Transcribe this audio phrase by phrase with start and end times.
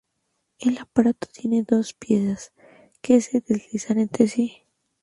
[0.57, 2.53] El aparato tiene dos piezas
[3.03, 4.63] que se deslizan entre sí.